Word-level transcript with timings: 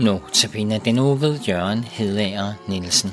Notabene 0.00 0.80
den 0.84 0.98
uge 0.98 1.20
ved 1.20 1.38
Jørgen 1.48 1.84
Hedager 1.84 2.52
Nielsen. 2.68 3.10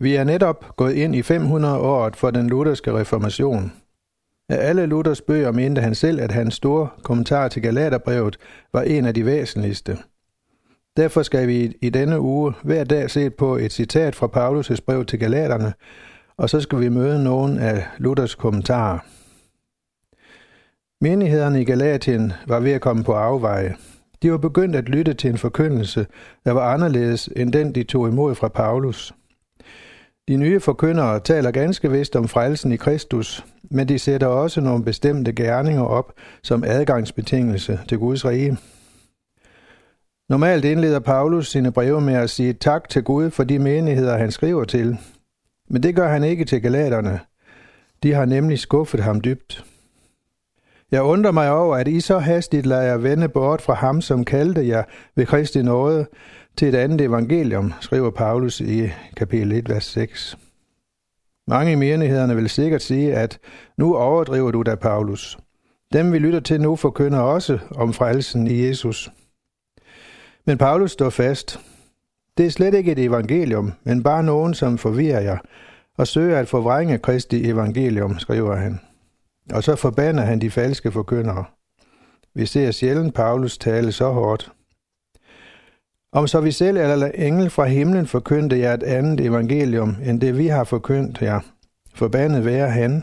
Vi 0.00 0.14
er 0.14 0.24
netop 0.24 0.76
gået 0.76 0.94
ind 0.94 1.14
i 1.14 1.22
500 1.22 1.78
året 1.78 2.16
for 2.16 2.30
den 2.30 2.48
lutherske 2.48 2.92
reformation. 2.92 3.72
Af 4.48 4.68
alle 4.68 4.86
Luthers 4.86 5.20
bøger 5.20 5.52
mente 5.52 5.80
han 5.80 5.94
selv, 5.94 6.20
at 6.20 6.32
hans 6.32 6.54
store 6.54 6.88
kommentar 7.02 7.48
til 7.48 7.62
Galaterbrevet 7.62 8.36
var 8.72 8.82
en 8.82 9.04
af 9.04 9.14
de 9.14 9.26
væsentligste. 9.26 9.98
Derfor 10.96 11.22
skal 11.22 11.48
vi 11.48 11.76
i 11.82 11.90
denne 11.90 12.20
uge 12.20 12.52
hver 12.62 12.84
dag 12.84 13.10
se 13.10 13.30
på 13.30 13.56
et 13.56 13.72
citat 13.72 14.14
fra 14.14 14.26
Paulus' 14.26 14.84
brev 14.86 15.04
til 15.04 15.18
Galaterne, 15.18 15.72
og 16.36 16.50
så 16.50 16.60
skal 16.60 16.80
vi 16.80 16.88
møde 16.88 17.24
nogen 17.24 17.58
af 17.58 17.86
Luthers 17.98 18.34
kommentarer. 18.34 18.98
Menighederne 21.00 21.60
i 21.60 21.64
Galatien 21.64 22.32
var 22.46 22.60
ved 22.60 22.72
at 22.72 22.80
komme 22.80 23.04
på 23.04 23.12
afveje. 23.12 23.76
De 24.22 24.30
var 24.30 24.38
begyndt 24.38 24.76
at 24.76 24.88
lytte 24.88 25.14
til 25.14 25.30
en 25.30 25.38
forkyndelse, 25.38 26.06
der 26.44 26.52
var 26.52 26.72
anderledes 26.72 27.30
end 27.36 27.52
den, 27.52 27.74
de 27.74 27.82
tog 27.82 28.08
imod 28.08 28.34
fra 28.34 28.48
Paulus. 28.48 29.14
De 30.28 30.36
nye 30.36 30.60
forkyndere 30.60 31.20
taler 31.20 31.50
ganske 31.50 31.90
vist 31.90 32.16
om 32.16 32.28
frelsen 32.28 32.72
i 32.72 32.76
Kristus, 32.76 33.44
men 33.62 33.88
de 33.88 33.98
sætter 33.98 34.26
også 34.26 34.60
nogle 34.60 34.84
bestemte 34.84 35.32
gerninger 35.32 35.82
op 35.82 36.12
som 36.42 36.64
adgangsbetingelse 36.64 37.80
til 37.88 37.98
Guds 37.98 38.24
rige. 38.24 38.58
Normalt 40.30 40.64
indleder 40.64 40.98
Paulus 40.98 41.50
sine 41.50 41.72
breve 41.72 42.00
med 42.00 42.14
at 42.14 42.30
sige 42.30 42.52
tak 42.52 42.88
til 42.88 43.02
Gud 43.02 43.30
for 43.30 43.44
de 43.44 43.58
menigheder, 43.58 44.18
han 44.18 44.30
skriver 44.30 44.64
til. 44.64 44.98
Men 45.68 45.82
det 45.82 45.96
gør 45.96 46.08
han 46.08 46.24
ikke 46.24 46.44
til 46.44 46.62
galaterne. 46.62 47.20
De 48.02 48.12
har 48.12 48.24
nemlig 48.24 48.58
skuffet 48.58 49.00
ham 49.00 49.20
dybt. 49.20 49.64
Jeg 50.90 51.02
undrer 51.02 51.32
mig 51.32 51.50
over, 51.50 51.76
at 51.76 51.88
I 51.88 52.00
så 52.00 52.18
hastigt 52.18 52.66
lader 52.66 52.82
jer 52.82 52.96
vende 52.96 53.28
bort 53.28 53.62
fra 53.62 53.74
ham, 53.74 54.00
som 54.00 54.24
kaldte 54.24 54.68
jer 54.68 54.84
ved 55.16 55.26
Kristi 55.26 55.62
nåde, 55.62 56.06
til 56.56 56.68
et 56.68 56.74
andet 56.74 57.00
evangelium, 57.00 57.72
skriver 57.80 58.10
Paulus 58.10 58.60
i 58.60 58.88
kapitel 59.16 59.52
1, 59.52 59.68
vers 59.68 59.84
6. 59.84 60.38
Mange 61.46 61.72
i 61.72 61.74
menighederne 61.74 62.36
vil 62.36 62.48
sikkert 62.48 62.82
sige, 62.82 63.14
at 63.14 63.38
nu 63.78 63.96
overdriver 63.96 64.50
du 64.50 64.62
da, 64.62 64.74
Paulus. 64.74 65.38
Dem 65.92 66.12
vi 66.12 66.18
lytter 66.18 66.40
til 66.40 66.60
nu 66.60 66.76
forkynder 66.76 67.20
også 67.20 67.58
om 67.76 67.92
frelsen 67.92 68.46
i 68.46 68.66
Jesus. 68.66 69.10
Men 70.44 70.58
Paulus 70.58 70.92
står 70.92 71.10
fast. 71.10 71.60
Det 72.38 72.46
er 72.46 72.50
slet 72.50 72.74
ikke 72.74 72.92
et 72.92 72.98
evangelium, 72.98 73.72
men 73.84 74.02
bare 74.02 74.22
nogen, 74.22 74.54
som 74.54 74.78
forvirrer 74.78 75.20
jer 75.20 75.38
og 75.98 76.06
søger 76.06 76.38
at 76.38 76.48
forvrænge 76.48 76.98
Kristi 76.98 77.48
evangelium, 77.48 78.18
skriver 78.18 78.56
han. 78.56 78.80
Og 79.52 79.62
så 79.62 79.76
forbander 79.76 80.24
han 80.24 80.40
de 80.40 80.50
falske 80.50 80.92
forkyndere. 80.92 81.44
Vi 82.34 82.46
ser 82.46 82.70
sjældent 82.70 83.14
Paulus 83.14 83.58
tale 83.58 83.92
så 83.92 84.08
hårdt. 84.10 84.52
Om 86.12 86.26
så 86.26 86.40
vi 86.40 86.52
selv 86.52 86.76
eller 86.76 87.10
engel 87.14 87.50
fra 87.50 87.64
himlen 87.64 88.06
forkyndte 88.06 88.58
jer 88.58 88.74
et 88.74 88.82
andet 88.82 89.20
evangelium, 89.20 89.96
end 90.04 90.20
det 90.20 90.38
vi 90.38 90.46
har 90.46 90.64
forkyndt 90.64 91.22
jer, 91.22 91.40
forbandet 91.94 92.44
være 92.44 92.70
han. 92.70 93.02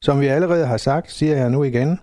Som 0.00 0.20
vi 0.20 0.26
allerede 0.26 0.66
har 0.66 0.76
sagt, 0.76 1.12
siger 1.12 1.36
jeg 1.36 1.50
nu 1.50 1.64
igen. 1.64 1.98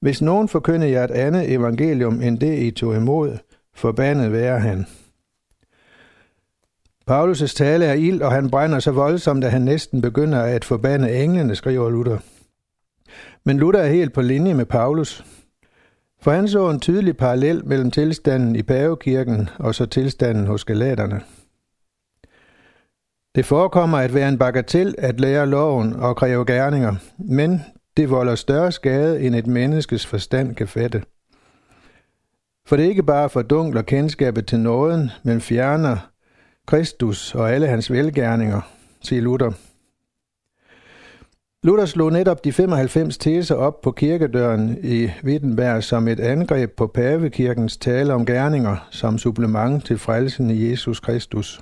Hvis 0.00 0.22
nogen 0.22 0.48
forkynder 0.48 0.86
jer 0.86 1.04
et 1.04 1.10
andet 1.10 1.52
evangelium, 1.52 2.22
end 2.22 2.38
det 2.38 2.58
I 2.58 2.70
tog 2.70 2.96
imod, 2.96 3.38
forbandet 3.80 4.32
være 4.32 4.60
han. 4.60 4.86
Paulus' 7.10 7.54
tale 7.56 7.84
er 7.84 7.92
ild, 7.92 8.22
og 8.22 8.32
han 8.32 8.50
brænder 8.50 8.78
så 8.78 8.90
voldsomt, 8.90 9.44
at 9.44 9.52
han 9.52 9.62
næsten 9.62 10.00
begynder 10.00 10.42
at 10.42 10.64
forbande 10.64 11.22
englene, 11.22 11.54
skriver 11.54 11.90
Luther. 11.90 12.18
Men 13.44 13.58
Luther 13.58 13.80
er 13.80 13.88
helt 13.88 14.12
på 14.12 14.20
linje 14.20 14.54
med 14.54 14.64
Paulus. 14.64 15.24
For 16.22 16.30
han 16.30 16.48
så 16.48 16.70
en 16.70 16.80
tydelig 16.80 17.16
parallel 17.16 17.66
mellem 17.66 17.90
tilstanden 17.90 18.56
i 18.56 18.62
pavekirken 18.62 19.48
og 19.58 19.74
så 19.74 19.86
tilstanden 19.86 20.46
hos 20.46 20.64
galaterne. 20.64 21.20
Det 23.34 23.46
forekommer 23.46 23.98
at 23.98 24.14
være 24.14 24.28
en 24.28 24.38
bagatel 24.38 24.94
at 24.98 25.20
lære 25.20 25.46
loven 25.46 25.92
og 25.92 26.16
kræve 26.16 26.44
gerninger, 26.46 26.94
men 27.18 27.60
det 27.96 28.10
volder 28.10 28.34
større 28.34 28.72
skade, 28.72 29.20
end 29.20 29.34
et 29.34 29.46
menneskes 29.46 30.06
forstand 30.06 30.54
kan 30.54 30.68
fatte. 30.68 31.02
For 32.66 32.76
det 32.76 32.84
ikke 32.84 33.02
bare 33.02 33.30
fordunkler 33.30 33.82
kendskabet 33.82 34.46
til 34.46 34.60
nåden, 34.60 35.10
men 35.22 35.40
fjerner 35.40 36.10
Kristus 36.66 37.34
og 37.34 37.52
alle 37.52 37.66
hans 37.66 37.90
velgærninger, 37.90 38.60
siger 39.02 39.22
Luther. 39.22 39.52
Luther 41.62 41.86
slog 41.86 42.12
netop 42.12 42.44
de 42.44 42.52
95 42.52 43.18
teser 43.18 43.54
op 43.54 43.80
på 43.80 43.92
kirkedøren 43.92 44.78
i 44.82 45.10
Wittenberg 45.24 45.84
som 45.84 46.08
et 46.08 46.20
angreb 46.20 46.70
på 46.76 46.86
pavekirkens 46.86 47.76
tale 47.76 48.14
om 48.14 48.26
gerninger 48.26 48.88
som 48.90 49.18
supplement 49.18 49.84
til 49.84 49.98
frelsen 49.98 50.50
i 50.50 50.70
Jesus 50.70 51.00
Kristus. 51.00 51.60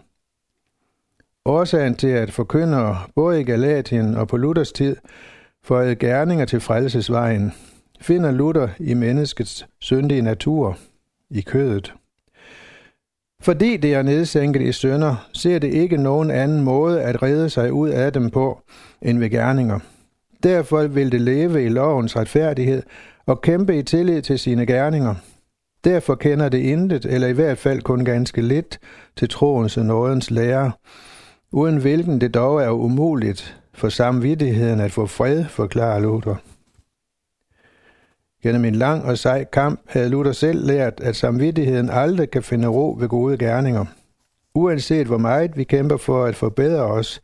Årsagen 1.44 1.94
til 1.94 2.08
at 2.08 2.32
forkyndere 2.32 2.98
både 3.14 3.40
i 3.40 3.44
Galatien 3.44 4.14
og 4.14 4.28
på 4.28 4.36
Luthers 4.36 4.72
tid 4.72 4.96
forede 5.64 5.96
gerninger 5.96 6.44
til 6.44 6.60
frelsesvejen, 6.60 7.52
finder 8.00 8.30
Luther 8.30 8.68
i 8.78 8.94
menneskets 8.94 9.66
syndige 9.78 10.22
natur, 10.22 10.78
i 11.30 11.40
kødet. 11.40 11.94
Fordi 13.40 13.76
det 13.76 13.94
er 13.94 14.02
nedsænket 14.02 14.62
i 14.62 14.72
sønder, 14.72 15.28
ser 15.32 15.58
det 15.58 15.74
ikke 15.74 15.96
nogen 15.96 16.30
anden 16.30 16.60
måde 16.60 17.02
at 17.02 17.22
redde 17.22 17.50
sig 17.50 17.72
ud 17.72 17.88
af 17.88 18.12
dem 18.12 18.30
på, 18.30 18.60
end 19.02 19.18
ved 19.18 19.30
gerninger. 19.30 19.78
Derfor 20.42 20.86
vil 20.86 21.12
det 21.12 21.20
leve 21.20 21.64
i 21.64 21.68
lovens 21.68 22.16
retfærdighed 22.16 22.82
og 23.26 23.40
kæmpe 23.40 23.78
i 23.78 23.82
tillid 23.82 24.22
til 24.22 24.38
sine 24.38 24.66
gerninger. 24.66 25.14
Derfor 25.84 26.14
kender 26.14 26.48
det 26.48 26.58
intet, 26.58 27.04
eller 27.04 27.28
i 27.28 27.32
hvert 27.32 27.58
fald 27.58 27.82
kun 27.82 28.04
ganske 28.04 28.42
lidt, 28.42 28.78
til 29.16 29.28
troens 29.28 29.76
og 29.76 29.86
nådens 29.86 30.30
lære, 30.30 30.72
uden 31.52 31.76
hvilken 31.76 32.20
det 32.20 32.34
dog 32.34 32.62
er 32.62 32.70
umuligt 32.70 33.60
for 33.74 33.88
samvittigheden 33.88 34.80
at 34.80 34.92
få 34.92 35.06
fred, 35.06 35.44
forklarer 35.44 36.00
Luther. 36.00 36.34
Gennem 38.42 38.64
en 38.64 38.74
lang 38.74 39.04
og 39.04 39.18
sej 39.18 39.44
kamp 39.44 39.80
havde 39.86 40.08
Luther 40.08 40.32
selv 40.32 40.66
lært, 40.66 41.00
at 41.00 41.16
samvittigheden 41.16 41.90
aldrig 41.90 42.30
kan 42.30 42.42
finde 42.42 42.68
ro 42.68 42.96
ved 43.00 43.08
gode 43.08 43.38
gerninger. 43.38 43.84
Uanset 44.54 45.06
hvor 45.06 45.18
meget 45.18 45.56
vi 45.56 45.64
kæmper 45.64 45.96
for 45.96 46.24
at 46.24 46.36
forbedre 46.36 46.82
os, 46.82 47.20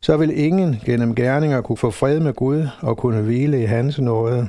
så 0.00 0.16
vil 0.16 0.38
ingen 0.38 0.76
gennem 0.84 1.14
gerninger 1.14 1.60
kunne 1.60 1.76
få 1.76 1.90
fred 1.90 2.20
med 2.20 2.32
Gud 2.34 2.68
og 2.80 2.96
kunne 2.96 3.22
hvile 3.22 3.62
i 3.62 3.64
hans 3.64 4.00
nåde. 4.00 4.48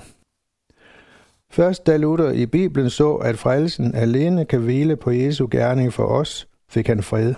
Først 1.51 1.87
da 1.87 1.97
Luther 1.97 2.31
i 2.31 2.45
Bibelen 2.45 2.89
så, 2.89 3.13
at 3.13 3.37
frelsen 3.37 3.95
alene 3.95 4.45
kan 4.45 4.59
hvile 4.59 4.95
på 4.95 5.11
Jesu 5.11 5.47
gerning 5.51 5.93
for 5.93 6.05
os, 6.05 6.47
fik 6.69 6.87
han 6.87 7.03
fred. 7.03 7.33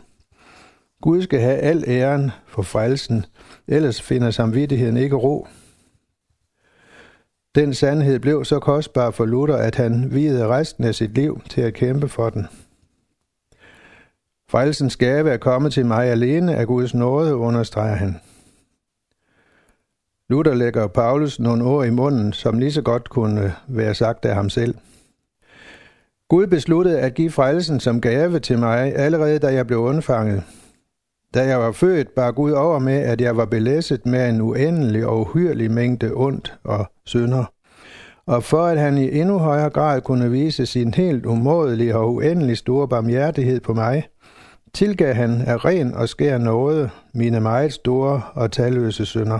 Gud 1.02 1.22
skal 1.22 1.40
have 1.40 1.58
al 1.58 1.84
æren 1.88 2.32
for 2.48 2.62
frelsen, 2.62 3.26
ellers 3.68 4.02
finder 4.02 4.32
samvittigheden 4.32 4.98
ikke 4.98 5.16
ro. 5.16 5.48
Den 7.60 7.74
sandhed 7.74 8.20
blev 8.20 8.46
så 8.46 8.60
kostbar 8.60 9.12
for 9.12 9.26
Luther, 9.26 9.56
at 9.56 9.76
han 9.76 10.08
videde 10.12 10.48
resten 10.48 10.84
af 10.84 10.96
sit 10.96 11.16
liv 11.16 11.42
til 11.50 11.62
at 11.62 11.74
kæmpe 11.74 12.08
for 12.08 12.30
den. 12.30 12.48
Frelsens 14.50 14.98
gave 14.98 15.30
er 15.30 15.38
kommet 15.38 15.74
til 15.74 15.86
mig 15.86 16.06
alene 16.06 16.56
af 16.56 16.68
Guds 16.68 16.94
nåde, 16.94 17.36
understreger 17.36 17.96
han. 17.96 18.20
Luther 20.30 20.54
lægger 20.54 20.88
Paulus 20.88 21.40
nogle 21.40 21.64
ord 21.64 21.86
i 21.88 21.90
munden, 21.90 22.34
som 22.34 22.60
lige 22.60 22.72
så 22.72 22.82
godt 22.82 23.10
kunne 23.10 23.54
være 23.68 23.96
sagt 23.96 24.26
af 24.26 24.36
ham 24.36 24.50
selv. 24.50 24.76
Gud 26.28 26.48
besluttede 26.48 27.00
at 27.00 27.14
give 27.14 27.32
frelsen 27.32 27.80
som 27.80 28.02
gave 28.02 28.40
til 28.40 28.60
mig, 28.60 28.96
allerede 28.96 29.40
da 29.40 29.54
jeg 29.54 29.68
blev 29.68 29.80
undfanget. 29.80 30.44
Da 31.34 31.46
jeg 31.46 31.60
var 31.60 31.72
født, 31.72 32.16
bar 32.16 32.32
Gud 32.32 32.52
over 32.52 32.80
med, 32.80 32.98
at 32.98 33.22
jeg 33.22 33.38
var 33.38 33.46
belæsset 33.46 34.06
med 34.06 34.30
en 34.30 34.42
uendelig 34.42 35.06
og 35.06 35.20
uhyrlig 35.20 35.72
mængde 35.72 36.12
ondt 36.14 36.60
og 36.64 36.86
synder. 37.06 37.46
Og 38.26 38.44
for 38.44 38.62
at 38.66 38.80
han 38.80 38.98
i 38.98 39.20
endnu 39.20 39.38
højere 39.38 39.70
grad 39.70 40.02
kunne 40.02 40.32
vise 40.32 40.66
sin 40.66 40.94
helt 40.94 41.26
umådelige 41.26 41.98
og 41.98 42.14
uendelig 42.14 42.58
store 42.58 42.88
barmhjertighed 42.88 43.60
på 43.60 43.74
mig, 43.74 44.08
tilgav 44.74 45.14
han 45.14 45.42
af 45.42 45.66
ren 45.66 45.94
og 45.94 46.10
skær 46.10 46.38
nåde 46.38 46.90
mine 47.14 47.40
meget 47.40 47.74
store 47.74 48.22
og 48.34 48.52
talløse 48.52 49.06
synder. 49.06 49.40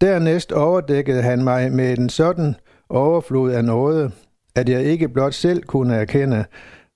Dernæst 0.00 0.52
overdækkede 0.52 1.22
han 1.22 1.44
mig 1.44 1.72
med 1.72 1.98
en 1.98 2.08
sådan 2.08 2.54
overflod 2.88 3.52
af 3.52 3.64
nåde, 3.64 4.10
at 4.56 4.68
jeg 4.68 4.82
ikke 4.82 5.08
blot 5.08 5.34
selv 5.34 5.62
kunne 5.62 5.94
erkende, 5.94 6.44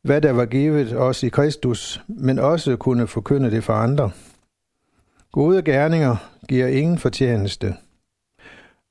hvad 0.05 0.21
der 0.21 0.33
var 0.33 0.47
givet 0.47 0.97
os 0.97 1.23
i 1.23 1.29
Kristus, 1.29 2.03
men 2.09 2.39
også 2.39 2.77
kunne 2.77 3.07
forkynde 3.07 3.51
det 3.51 3.65
for 3.65 3.73
andre. 3.73 4.11
Gode 5.33 5.63
gerninger 5.63 6.17
giver 6.49 6.67
ingen 6.67 6.99
fortjeneste. 6.99 7.75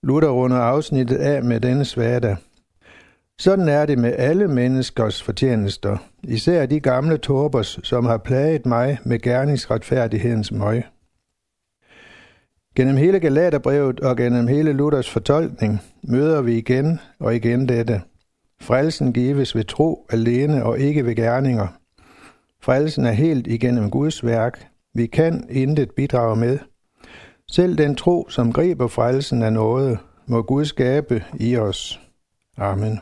Luther 0.03 0.29
runder 0.29 0.57
afsnittet 0.57 1.15
af 1.15 1.43
med 1.43 1.59
denne 1.59 1.85
svada. 1.85 2.35
Sådan 3.39 3.67
er 3.67 3.85
det 3.85 3.97
med 3.97 4.13
alle 4.17 4.47
menneskers 4.47 5.23
fortjenester, 5.23 5.97
især 6.23 6.65
de 6.65 6.79
gamle 6.79 7.17
torbers, 7.17 7.79
som 7.83 8.05
har 8.05 8.17
plaget 8.17 8.65
mig 8.65 8.99
med 9.05 9.19
gerningsretfærdighedens 9.19 10.51
møg. 10.51 10.83
Gennem 12.75 12.97
hele 12.97 13.19
Galaterbrevet 13.19 13.99
og 13.99 14.17
gennem 14.17 14.47
hele 14.47 14.73
Luthers 14.73 15.09
fortolkning 15.09 15.81
møder 16.03 16.41
vi 16.41 16.57
igen 16.57 16.99
og 17.19 17.35
igen 17.35 17.69
dette. 17.69 18.01
Frelsen 18.61 19.13
gives 19.13 19.55
ved 19.55 19.63
tro 19.63 20.07
alene 20.09 20.63
og 20.63 20.79
ikke 20.79 21.05
ved 21.05 21.15
gerninger. 21.15 21.67
Frelsen 22.63 23.05
er 23.05 23.11
helt 23.11 23.47
igennem 23.47 23.89
Guds 23.89 24.25
værk. 24.25 24.67
Vi 24.93 25.07
kan 25.07 25.47
intet 25.49 25.91
bidrage 25.91 26.35
med. 26.35 26.59
Selv 27.51 27.77
den 27.77 27.95
tro, 27.95 28.29
som 28.29 28.53
griber 28.53 28.87
frelsen 28.87 29.43
af 29.43 29.53
noget, 29.53 29.99
må 30.27 30.41
Gud 30.41 30.65
skabe 30.65 31.23
i 31.39 31.57
os. 31.57 32.01
Amen. 32.57 32.99